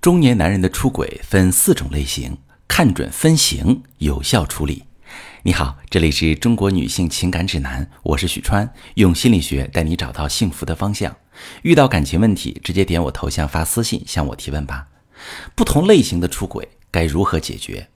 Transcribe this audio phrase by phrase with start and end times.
[0.00, 4.84] 中年男人的出轨分四种类型，看准分型，有效处理。
[5.42, 11.16] 你好，这里是中国女性情感指南，我是许川，用心理学带你找到幸福的方向。
[11.62, 14.86] 遇到感情问题，直接点我头像发私信向我提问吧。
[15.56, 17.88] 不同类型的出轨该如何解决？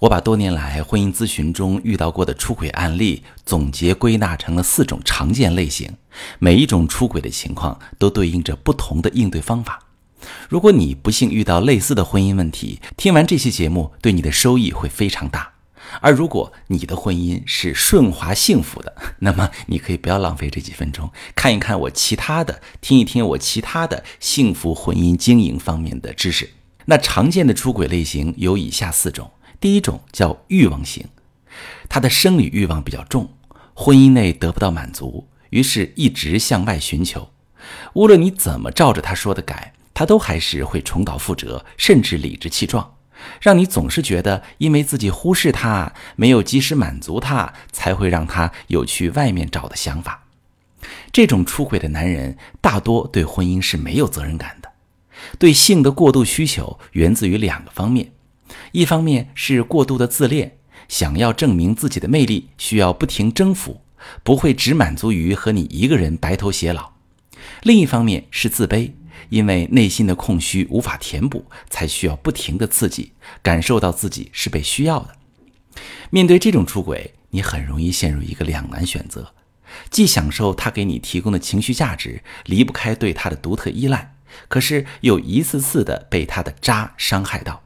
[0.00, 5.92] 我把多年来婚姻咨询中遇到过的出轨案例总结归纳成了四种常见类型，
[6.38, 9.78] 每一种出轨的情况都对应着不同的应对方法。
[10.48, 15.52] 如果你不幸遇到类似的婚姻问题，听完这期节目对你的收益会非常大。
[16.00, 26.50] 而如果你的婚姻是顺滑幸福的， 那么你可以不要浪费这几分钟，看一看我其他的，听一听我其他的幸福婚姻经营方面的知识。
[26.84, 31.06] 那常见的出轨类型有以下四种：第一种叫欲望型，
[31.88, 33.28] 他的生理欲望比较重，
[33.74, 37.30] 婚姻内得不到满足，于是一直向外寻求，
[37.94, 39.74] 无论你怎么照着他说的改。
[40.00, 42.94] 他都还是会重蹈覆辙，甚至理直气壮，
[43.38, 50.24] 让你总是觉得因为自己忽视他，没有及时满足他，才会让他有去外面找的想法。
[51.12, 54.70] 这种出轨的男人大多对婚姻是没有责任感的，
[55.38, 58.10] 对性的过度需求源自于两个方面：
[58.72, 60.56] 一方面是过度的自恋，
[60.88, 63.82] 想要证明自己的魅力，需要不停征服，
[64.22, 66.94] 不会只满足于和你一个人白头偕老；
[67.64, 68.92] 另一方面是自卑。
[69.28, 75.16] 因为内心的空虚无法填补，才需要不停的刺激，感受到自己是被需要的。
[76.10, 79.32] 面对这种出轨，你很容易陷入一个两难选择：
[79.90, 84.14] 既享受他给你提供的情绪价值，离不开对他的独特依赖，
[84.48, 87.62] 可是又一次次的被他的渣伤害到；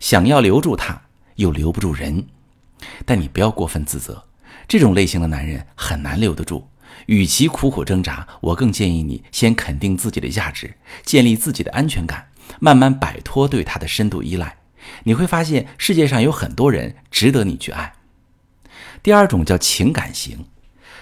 [0.00, 1.02] 想要留住他，
[1.36, 2.26] 又留不住人。
[3.04, 4.24] 但你不要过分自责，
[4.68, 6.68] 这种类型的男人很难留得住。
[7.06, 14.58] 与其苦苦挣扎，我更建议你先肯定自己的价值，建立自己的安全感，慢慢摆脱对他的深度依赖。
[15.04, 17.92] 你会发现世界上有很多人值得你去爱。
[19.02, 20.46] 第二种叫情感型，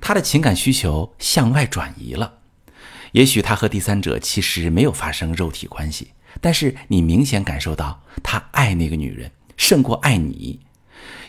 [0.00, 2.34] 他的情感需求向外转移了。
[3.12, 10.60] 也许他和第三者其实没有发生肉体关系，但是你明显感受到他爱那个女人胜过爱你。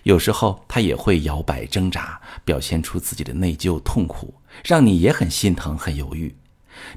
[0.03, 4.33] 有时候他也会摇摆挣扎，表现出自己的内疚痛苦，
[4.63, 6.35] 让你也很心疼、很犹豫。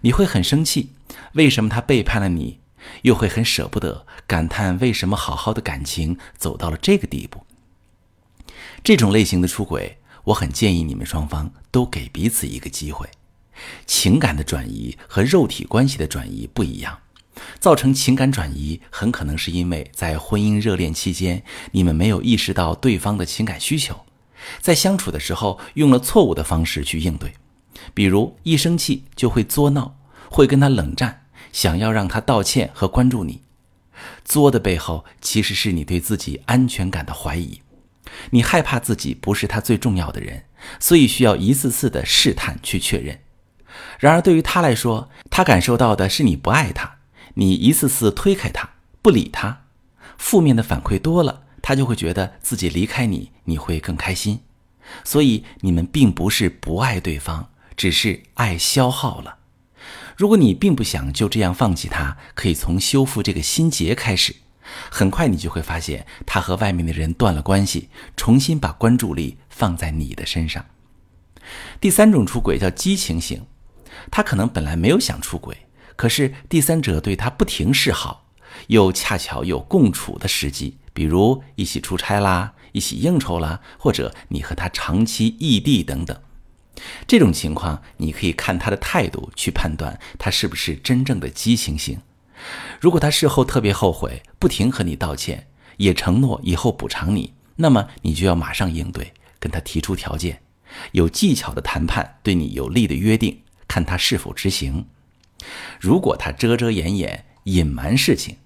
[0.03, 0.91] 你会很生气，
[1.35, 2.61] 为什么他背叛了你？
[3.03, 7.47] 又会很舍不得，感叹为什么好好的感情走到了这个地步。
[8.83, 13.09] 这种类型的出轨，我很建议你们双方都给彼此一个机会。
[13.87, 16.99] 情感的转移和肉体关系的转移不一样。
[17.59, 24.05] 造成情感转移，很可能是因为在婚姻热恋期间，你们没有意识到对方的情感需求，
[24.61, 27.33] 在相处的时候用了错误的方式去应对，
[27.95, 29.97] 比如一生气就会作闹，
[30.31, 33.43] 会跟他冷战，想要让他道歉和关注你。
[34.25, 37.61] 作的背后其实是你对自己安全感的怀疑，
[38.31, 40.45] 你害怕自己不是他最重要的人，
[40.81, 43.21] 所以需要一次次的试探去确认。
[43.99, 46.99] 然而对于他来说，他感受到的是你不爱他。
[47.35, 48.69] 你一次次推开他，
[49.01, 49.63] 不理他，
[50.19, 54.41] 负面的反馈多了，他就会觉得自己离开你，你会更开心。
[55.05, 59.38] 所以你们并不是不爱对方，只是爱消耗了。
[60.16, 64.37] 如果你并不想就这样放弃他，可以从修复这个心结开始。
[64.91, 70.65] 很快你就会发现，他和外面的人断了关系，重新把关注力放在你的身上。
[71.81, 73.47] 第三种出轨叫激情型，
[74.11, 75.56] 他可能本来没有想出轨。
[75.97, 78.31] 可是第三者对他不停示好，
[78.69, 86.19] 又恰巧有共处的时机，比如一起出差啦，一起应酬啦，或者你和他长期异地等等。
[87.07, 92.01] 这种情况，你可以看他的态度去判断他是不是真正的激情型。
[92.81, 95.47] 如果他事后特别后悔，不停和你道歉，
[95.77, 100.43] 也承诺以后补偿你，那么你就要马上应对，跟他提出条件，
[100.93, 104.87] 有技巧的谈判，对你有利的约定，看他是否执行。
[105.81, 108.37] 如果他遮遮掩掩、隐瞒事情，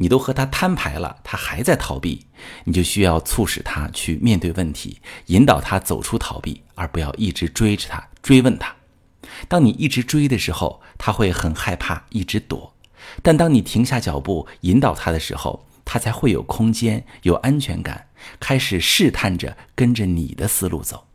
[0.00, 2.26] 你都和他摊牌了，他还在逃避，
[2.64, 8.74] 你就需要促使他去面对问题，引导他走出逃避，而不要一直追着他、追问他。
[9.48, 12.72] 当你一直追的时候，他会很害怕，一直躲；
[13.22, 18.06] 但当你停下脚步，引导他的时候，他才会有空间、有安全感，
[18.38, 21.06] 开始试探着跟着你的思路走。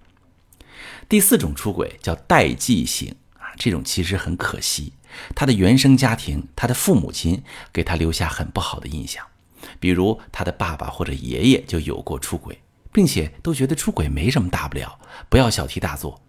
[1.07, 4.93] 第四种出轨叫代际型啊，这种其实很可惜。
[5.35, 9.25] 他的原生家庭，他的父母亲给他留下很不好的印象，
[9.79, 12.61] 比如他的爸爸或者爷爷就有过出轨，
[12.91, 14.99] 并且都觉得出轨没什么大不了，
[15.29, 16.21] 不要小题大做。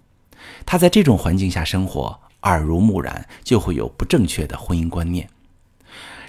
[0.67, 5.29] 他在这种环境下生活，耳濡目染，就会有不正确的婚姻观念。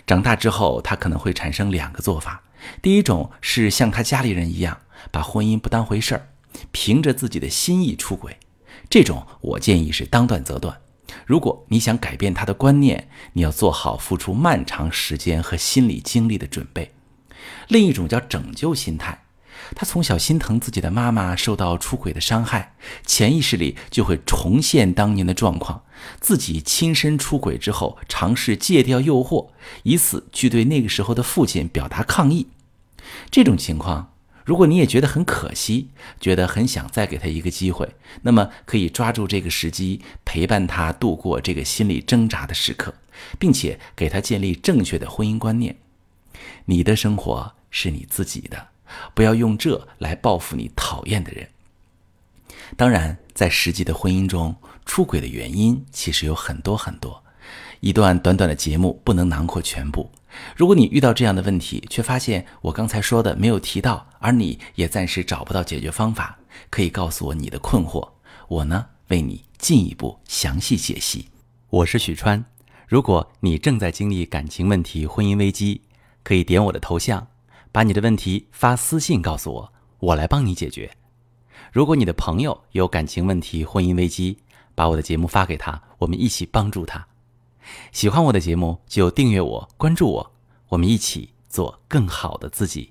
[0.07, 2.44] 长大之后，他可能会产生两个做法：
[2.81, 4.78] 第一种是像他家里人一样，
[5.12, 6.30] 把婚姻不当回事儿，
[6.72, 8.38] 凭着自己的心意出轨。
[8.90, 10.80] 这种我建议是当断则断。
[11.25, 16.94] 如果你想改变他的观念，你要做好付出漫长时间和心理精力的准备。
[17.68, 19.22] 另一种叫拯救心态。
[19.74, 22.75] 他从小心疼自己的妈妈受到出轨的伤害，
[23.06, 25.84] 潜意识里就会重现当年的状况，
[26.19, 29.50] 自己亲身出轨之后，尝试戒掉诱惑，
[29.84, 32.48] 以此去对那个时候的父亲表达抗议。
[33.31, 34.12] 这种情况，
[34.45, 35.89] 如果你也觉得很可惜，
[36.21, 42.94] 觉得很想再给他一个机会，那么可以抓住这个时机，陪伴他度过这个心理挣扎的时刻，
[43.38, 45.75] 并且给他建立正确的婚姻观念。
[46.65, 48.68] 你的生活是你自己的。
[49.15, 51.50] 不要用这来报复你讨厌的人。
[52.77, 54.56] 当然，在实际的婚姻中，
[54.86, 57.24] 出轨的原因其实有很多很多，
[57.80, 60.12] 一段短短的节目不能囊括全部。
[60.56, 66.36] 如果你遇到这样的问题，却发现我刚才说的没有提到，而你也暂时找不到解决方法，
[66.72, 68.10] 可以告诉我你的困惑，
[68.48, 71.27] 我呢为你进一步详细解析。
[71.69, 72.44] 我是许川，
[72.88, 75.81] 如果你正在经历感情问题、婚姻危机，
[76.24, 77.27] 可以点我的头像。
[77.72, 80.89] 把你的问题发私信告诉我，我来帮你解决。
[81.71, 84.39] 如果你的朋友有感情问题、婚姻危机，
[84.74, 87.06] 把我的节目发给他，我们一起帮助他。
[87.92, 90.31] 喜欢我的节目就订阅我、关注我，
[90.69, 92.89] 我们一起做更好的自己。